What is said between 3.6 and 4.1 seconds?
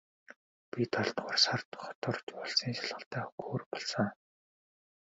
болсон.